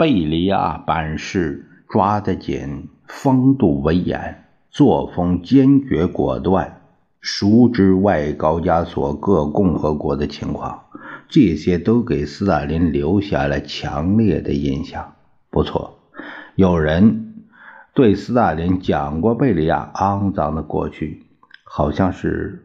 [0.00, 6.80] 贝利亚办事抓得紧，风度威严，作风坚决果断，
[7.20, 10.84] 熟知外高加索各共和国的情况，
[11.28, 15.16] 这些都给斯大林留下了强烈的印象。
[15.50, 15.98] 不错，
[16.54, 17.44] 有人
[17.92, 21.26] 对斯大林讲过贝利亚肮脏的过去，
[21.62, 22.64] 好像是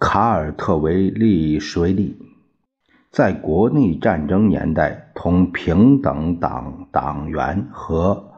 [0.00, 2.16] 卡尔特维利什维利。
[3.14, 8.32] 在国内战争年代，同平等党党员和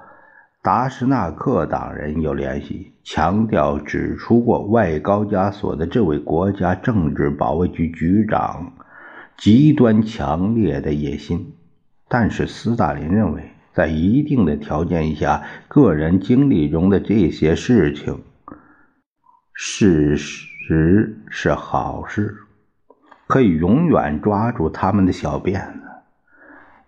[0.62, 8.74] 达什纳克党人有联系，强调指出过外高加索的这位国家政治保卫局局长
[9.38, 11.54] 极端强烈的野心。
[12.06, 18.20] 但是斯大林认为，在一定的条件下，个人经历中的这些事情，
[19.54, 22.36] 事实是好事。
[23.26, 25.80] 可以永远抓住他们的小辫子。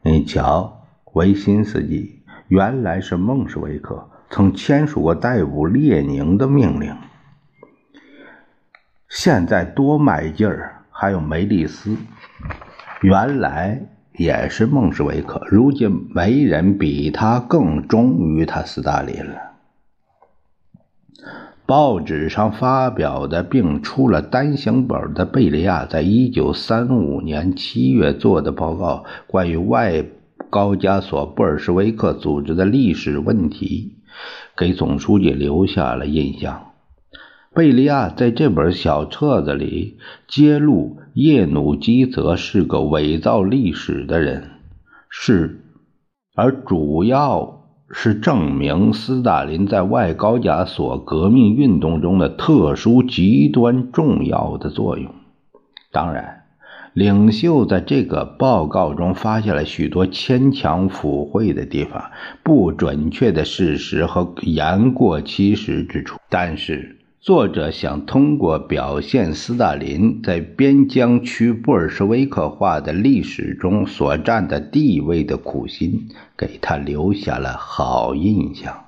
[0.03, 6.95] 你瞧，维辛斯基原来是孟什维克，曾签署过逮捕列宁的命令。
[9.09, 10.75] 现在多卖劲儿！
[10.91, 11.97] 还有梅利斯，
[13.03, 13.81] 原来
[14.13, 19.48] 也是孟什维克，如今没人比他更忠于他斯大林了。
[21.69, 30.03] 报纸上发表的并出了单行本的贝利亚，在一九三五年七月做的报告，关于外
[30.49, 33.97] 高加索布尔什维克组织的历史问题，
[34.57, 36.69] 给总书记留下了印象。
[37.55, 44.53] 贝利亚在这本小册子里揭露，叶努基泽是个伪造历史的人，
[45.11, 45.61] 是，
[46.35, 47.58] 而主要。
[47.91, 55.15] 是证明斯大林在外高加索革命运动中的特殊、极端重要的作用。
[55.91, 56.43] 当然，
[56.93, 62.11] 领袖在这个报告中发现了许多牵强附会的地方、
[62.43, 66.98] 不准确的事实和言过其实之处，但是。
[67.29, 76.09] 作者想通过表现斯大林在边疆区布尔什维克化的历史中所占的地位的苦心，
[76.39, 78.87] 给他留下了好印象。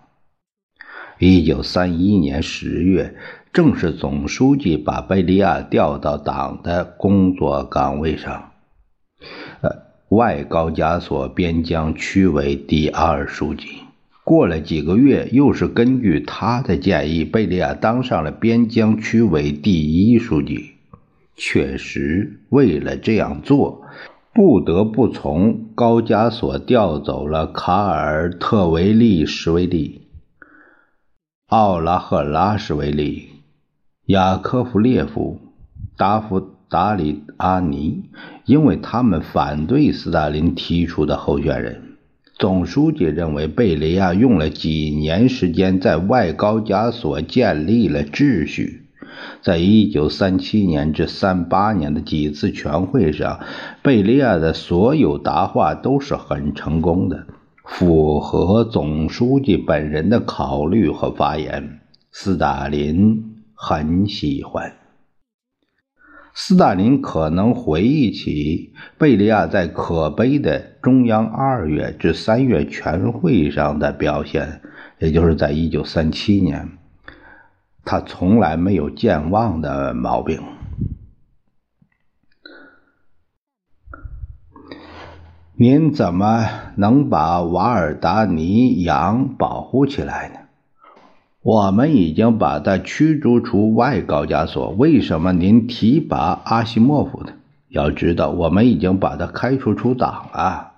[1.18, 3.14] 一九三一年十月，
[3.52, 8.52] 正是总书记把贝利亚调到党的工作岗位上，
[9.60, 9.70] 呃，
[10.08, 13.89] 外高加索边疆区委第二书记。
[14.30, 20.74] 过了几个月，又是根据他的建议，贝利亚当上了边疆区委第一书记。
[21.34, 23.82] 确实，为了这样做，
[24.32, 30.02] 不得不从高加索调走了卡尔特维利什维利、
[31.48, 33.30] 奥拉赫拉什维利、
[34.06, 35.40] 雅科夫列夫、
[35.96, 38.04] 达夫达里阿尼，
[38.44, 41.89] 因为他们反对斯大林提出的候选人。
[42.40, 48.86] 总书记认为，贝利亚用了几年时间在外高加索建立了秩序。
[49.42, 53.40] 在一九三七年至三八年的几次全会上，
[53.82, 57.26] 贝利亚的所有答话都是很成功的，
[57.62, 61.80] 符合总书记本人的考虑和发言。
[62.10, 64.79] 斯大林很喜欢。
[66.32, 74.62] 斯大林可能回忆起贝利亚在可悲的中央二月至三月全会上的表现，
[74.98, 76.68] 也就是在一九三七年，
[77.84, 80.40] 他从来没有健忘的毛病。
[85.56, 90.49] 您怎么能把瓦尔达尼扬保护起来呢？
[91.42, 97.32] 我们已经把他驱逐出外高加索，为什么您提拔阿西莫夫呢？
[97.68, 100.72] 要知道，我们已经把他开除出党了。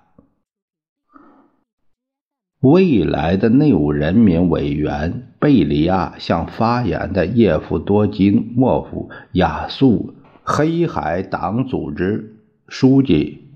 [2.60, 12.36] 未来的内务人民委员贝利亚向发言的叶夫多基莫夫亚速黑海党组织
[12.68, 13.48] 书记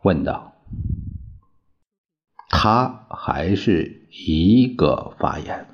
[0.00, 0.54] 问道
[2.48, 5.66] ：“他还是一个发言。”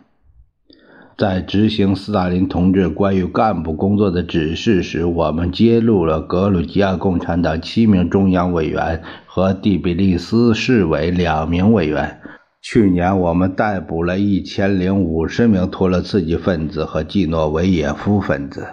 [1.19, 12.20] 在执行斯大林同志关于干部工作的指示时，我们揭露了格鲁吉亚共产党七名中央委员和第比利斯市委两名委员。
[12.61, 18.67] 去年，我们逮捕了一千零五十名托洛茨基分子和季诺维也夫分子。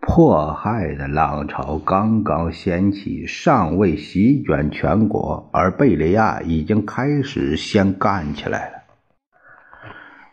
[0.00, 8.76] 迫害的浪潮刚刚掀起，尚未席卷全国，而贝利亚已经开始先干起来了。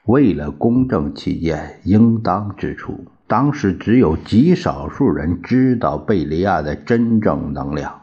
[0.06, 8.02] 为了公正起见，应当指出，当时只有极少数人知道贝利亚的真正能量。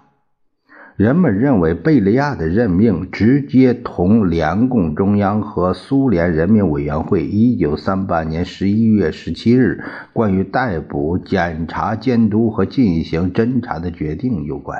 [0.96, 14.78] 人们认为贝利亚的任命直接同联共中央和苏联人民委员会1938年11月17日关于逮捕、检查、监督和进行侦查的决定有关。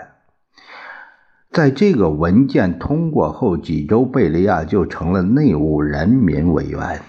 [1.50, 7.00] 在这个文件通过后几周，贝利亚就成了内务人民委员。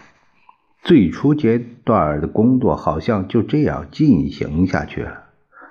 [0.84, 5.26] 最初阶段的工作好像就这样进行下去了。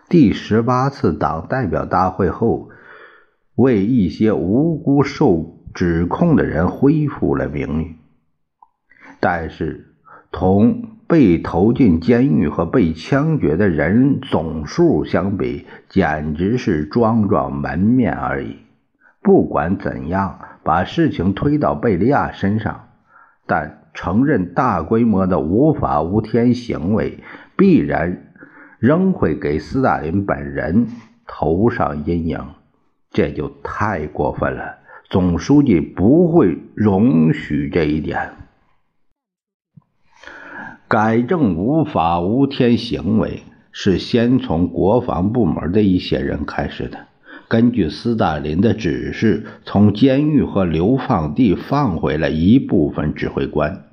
[0.09, 2.69] 第十八次党代表大会后，
[3.57, 7.97] 为一些无辜受指控的人恢复了名誉，
[9.19, 9.95] 但是
[10.31, 18.59] 同被投进监狱和被枪决的人总数相比，简直是装装门面而已。
[19.23, 22.91] 不管怎样，把事情推到贝利亚身上，
[23.45, 23.80] 但。
[23.93, 27.19] 承认大规模的无法无天行为，
[27.57, 28.33] 必然
[28.79, 30.87] 仍会给斯大林本人
[31.27, 32.39] 投上阴影，
[33.11, 34.79] 这就太过分了。
[35.09, 38.31] 总书记不会容许这一点。
[40.87, 43.43] 改正无法无天行为
[43.73, 47.10] 是先从国防部门的一些人开始的。
[47.51, 53.87] 根据斯大林的指示，从监狱和流放地放回了一部分指挥官，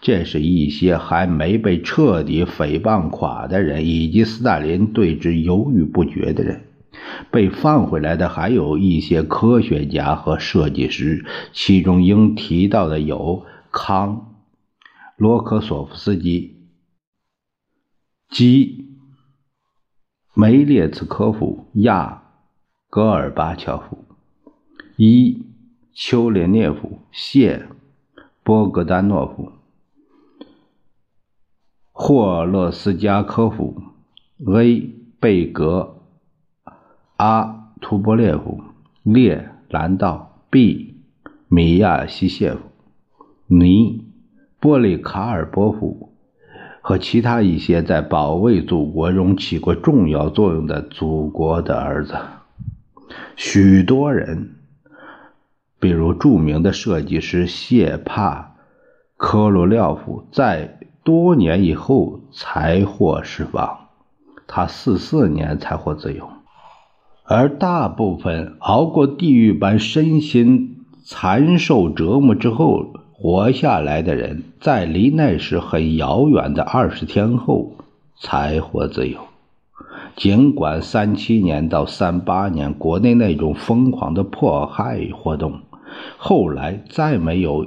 [0.00, 6.62] 这是一些还没被彻底诽谤垮的人，以及斯大林对之犹豫不决的人。
[7.30, 14.36] 被放回来的还有一些科学家和设计师，其中应提到的有康、
[15.18, 16.56] 罗科索夫斯基、
[18.30, 18.86] 基、
[20.32, 22.21] 梅列茨科夫、亚。
[22.94, 24.04] 戈尔巴乔夫、
[24.96, 25.46] 伊
[25.94, 27.66] 丘列涅夫、谢
[28.42, 29.52] 波格丹诺夫、
[31.90, 33.82] 霍勒斯加科夫、
[34.54, 36.02] A 贝格、
[37.16, 38.60] 阿图波列夫、
[39.02, 40.96] 列兰道、B
[41.48, 42.60] 米亚西谢夫、
[43.46, 44.04] 尼
[44.60, 46.12] 波利卡尔波夫
[46.82, 52.14] 和其他一些在保卫祖国中起过重要作用的祖国的儿子。
[53.36, 54.56] 许多人，
[55.80, 58.56] 比如著名的设计师谢帕
[59.16, 63.88] 科罗廖夫，在多年以后才获释放，
[64.46, 66.28] 他四四年才获自由。
[67.24, 77.76] 而大部分熬过地狱般身心残受折磨之后活下来的人，在离那时很遥远的二十天后
[78.18, 79.18] 才获自由。
[80.14, 85.60] 尽管三七年到三八年国内那种疯狂的迫害活动，
[86.18, 87.66] 后来再没有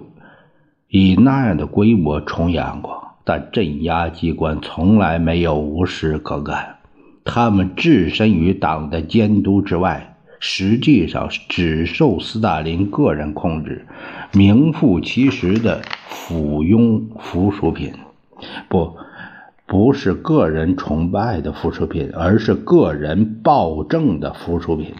[0.88, 6.78] 以那样的规模重演过，但镇压机关从来没有无事可干。
[7.25, 13.88] 他们置身于党的监督之外，实际上只受斯大林个人控制，
[14.32, 17.92] 名副其实的附庸附属品。
[18.70, 18.96] 不。
[19.67, 24.93] 不是个人崇拜的附属品，而是个人暴政的附属品。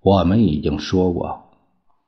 [0.00, 1.50] 我们已经说过，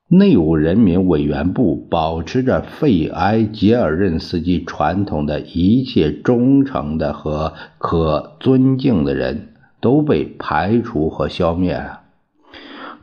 [0.08, 12.01] 内务人民委员部保持着费埃杰尔任斯基传统的一切忠诚的和可尊敬的人都被排除和消灭了。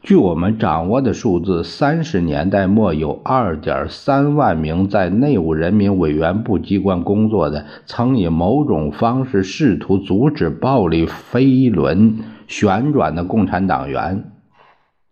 [0.10, 14.32] 据我们掌握的数字，三十年代末有二点三万名在内务人民委员部机关工作的，曾以某种方式试图阻止暴力飞轮旋转的共产党员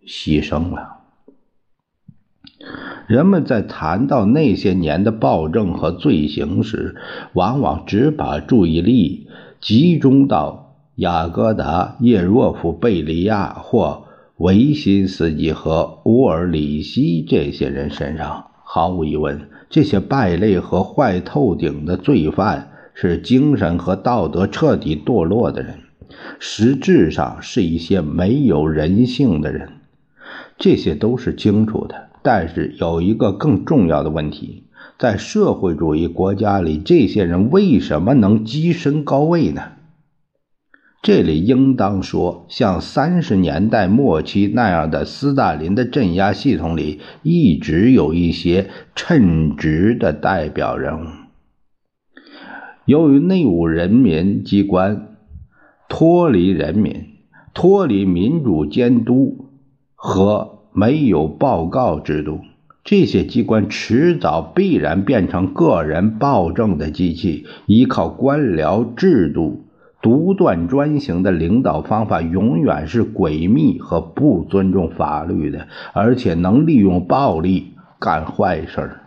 [0.08, 0.96] 牺牲了。
[3.06, 6.96] 人们在谈到那些年的暴政和罪行时，
[7.34, 9.27] 往往只把注意力
[9.62, 14.07] 集中到雅各达叶若夫、贝利亚或。
[14.38, 25.79] 维辛斯基和乌尔里希这些人身上，毫无疑问，这些败类和坏透顶的罪犯是精神和道德彻底堕落的人，
[26.38, 29.70] 实质上是一些没有人性的人。
[30.60, 34.65] 这些都是清楚的，但是有一个更重要的问题：
[35.00, 39.63] 在社会主义国家里，这些人为什么能跻身高位呢？
[41.01, 51.08] 这里应当说，像三十年代末期那样的斯大林的镇压系统里，一直有一些称职的代表人物。
[52.86, 55.16] 由于内务人民机关
[55.88, 57.06] 脱离人民、
[57.54, 59.50] 脱离民主监督
[59.96, 62.42] 和没有报告制度，
[62.84, 69.67] 这些机关迟早必然变成个人暴政的机器，依靠官僚制度。
[70.01, 78.98] 独断专行的领导方法永远是诡秘和不尊重法律的，而且能利用暴力干坏事。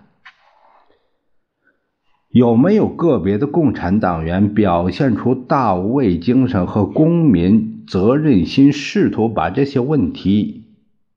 [2.30, 10.66] 有没有个别的共产党员表现出大无畏精神和公民责任心，试图把这些问题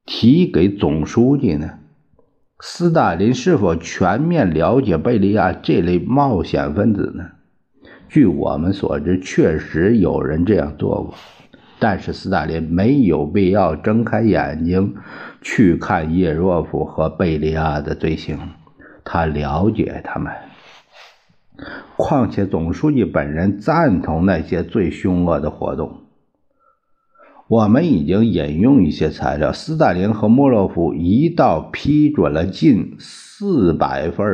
[0.05, 1.79] 提给总书记呢？
[2.59, 7.25] 斯大林是否全面了解贝利亚这类冒险分子呢？
[8.13, 11.15] 据我们所知，确实有人这样做过，
[11.79, 14.93] 但是斯大林没有必要睁开眼睛
[15.41, 18.37] 去看叶若夫和贝利亚的罪行，
[19.03, 20.31] 他了解他们。
[21.97, 26.01] 况且总书记本人赞同那些最凶恶的活动。
[27.47, 34.27] 我们已经引用一些材料，斯大林和莫洛夫一道批准了近四百份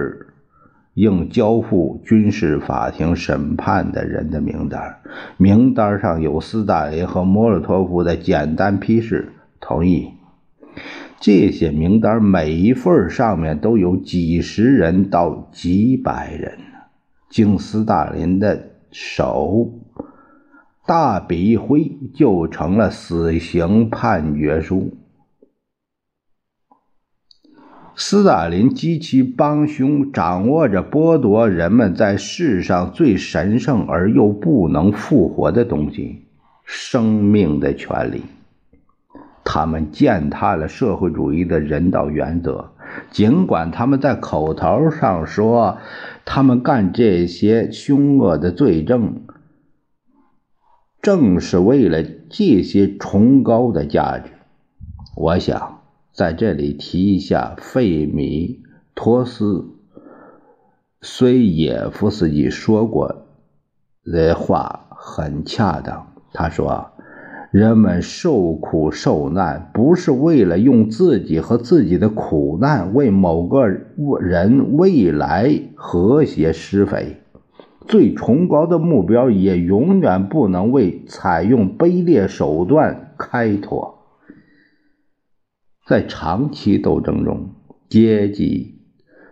[1.00, 4.98] 应交付军事法庭审判的人的名单，
[5.38, 10.10] 名单上有斯大林和莫洛托夫的简单批示同意。
[11.22, 16.58] 这些名单每一份上面都有几十人到几百人，
[17.30, 19.70] 经斯大林的手
[20.86, 24.98] 大笔一挥，就成了死刑判决书。
[28.02, 36.22] 斯大林及其帮凶掌握着剥夺人们在世上最神圣而又不能复活的东西——
[36.64, 38.24] 生命的权利。
[39.44, 42.70] 他们践踏了社会主义的人道原则，
[43.12, 45.80] 尽管他们在口头上说
[46.24, 49.24] 他们干这些凶恶的罪证，
[51.02, 54.32] 正是为了这些崇高的价值。
[55.18, 55.79] 我想。
[56.20, 58.60] 在这里提一下费米
[58.94, 59.70] 托斯
[61.02, 63.24] 虽耶夫斯基说过
[64.04, 66.08] 的话很恰当。
[66.34, 66.88] 他说
[67.52, 73.70] ：“人们受苦受难，不是为了用自己和自己的苦难为某个
[74.20, 77.22] 人未来和谐施肥。
[77.88, 83.96] 最崇高的目标也永远不能为采用卑劣手段开脱。”
[85.90, 87.50] 在长期斗争中，
[87.90, 88.76] 阶级、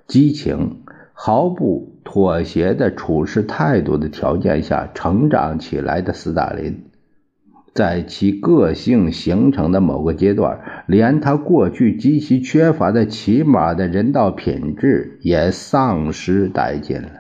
[0.08, 0.82] 激情、
[1.14, 6.86] 毫不妥协的处事态度的条件下成长起来的斯大林，
[7.76, 17.12] 在其个性形成的某个阶段，连他过去极其缺乏的起码的人道品质也丧失殆尽了。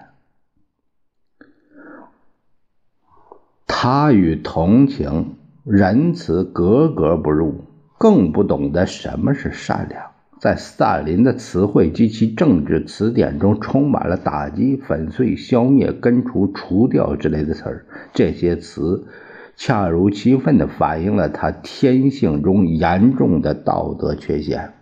[3.67, 7.66] 他与同情、仁慈格格不入。
[7.98, 10.12] 更不懂得什么是善良。
[10.39, 17.86] 在斯大林的词汇及其政治词典中，充满了打击、粉碎、消灭、根除、除掉之类的词儿。
[18.13, 19.08] 这些词
[19.56, 24.74] 恰如其分地反映了他天性中严重的道德缺陷。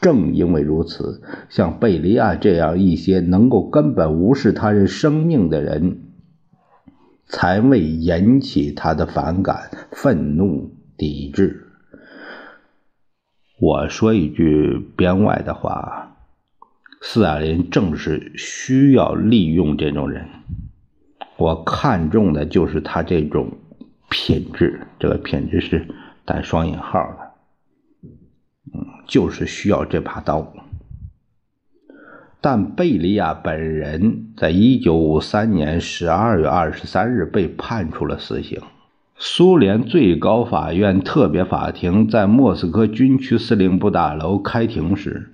[0.00, 6.02] 正因为如此，像贝利亚这样一些能够根本无视他人生命的人，
[7.26, 11.63] 才未引起他的反感、愤怒、抵制。
[13.56, 16.16] 我说一句编外的话，
[17.00, 20.26] 斯大林正是需要利用这种人。
[21.36, 23.52] 我看中的就是他这种
[24.10, 25.86] 品质，这个品质是
[26.24, 28.08] 带双引号的，
[28.74, 30.52] 嗯，就是需要这把刀。
[32.40, 38.60] 但贝利亚本人在一九五三年十二月二十三日被判处了死刑。
[39.16, 45.32] 苏联最高法院特别法庭在莫斯科军区司令部大楼开庭时，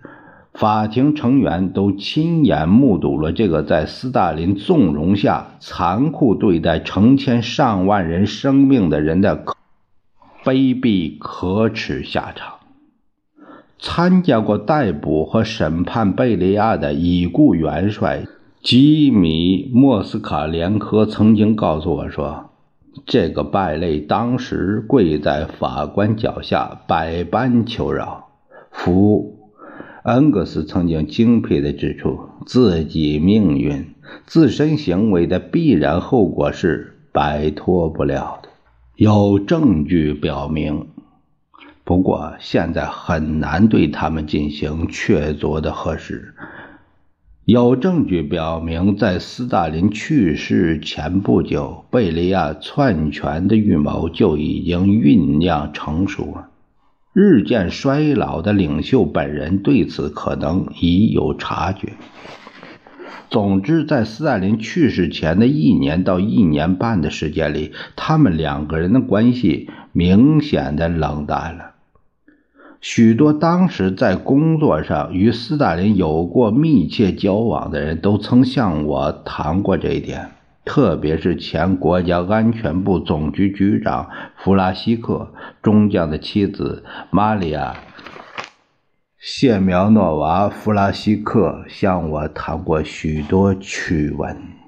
[0.53, 9.45] 法庭成员都亲眼目睹了这个在斯大林纵容下残酷对待成千上万人生命的人的
[10.45, 12.57] 卑鄙可耻下场。
[13.79, 18.27] 参加过逮捕和审判贝利亚的已故元帅
[18.63, 22.50] 吉米·莫斯卡连科曾经告诉我说。
[23.07, 28.29] 这个败类当时跪在法官脚下，百般求饶。
[28.71, 29.39] 福
[30.05, 32.21] 恩格斯曾经精辟地指出。
[32.47, 33.95] 自己命运、
[34.25, 38.49] 自身行为的必然后果是摆脱不了的。
[38.97, 40.89] 有证据表明，
[41.85, 46.35] 不过现在很难对他们进行确凿的核实。
[47.51, 56.51] 有证据表明，在斯大林去世前不久，贝利亚篡权的预谋就已经酝酿成熟了。
[57.13, 61.95] 日渐衰老的领袖本人对此可能已有察觉。
[63.31, 71.73] 总之，在斯大林去世前的一年到一年半的时间里，他们两个人的关系明显的冷淡了。
[72.81, 80.31] 许多当时在工作上与斯大林有过密切交往的人都曾向我谈过这一点，
[80.65, 85.31] 特别是前国家安全部总局局长弗拉西克
[85.63, 87.75] 中将的妻子玛利亚·
[89.19, 94.60] 谢苗诺娃·弗拉西克向我谈过许多趣闻。